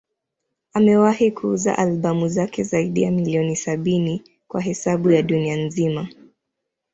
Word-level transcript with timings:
Amewahi 0.73 1.31
kuuza 1.31 1.77
albamu 1.77 2.27
zake 2.27 2.63
zaidi 2.63 3.01
ya 3.01 3.11
milioni 3.11 3.55
sabini 3.55 4.23
kwa 4.47 4.61
hesabu 4.61 5.11
ya 5.11 5.21
dunia 5.21 5.65
nzima. 5.65 6.07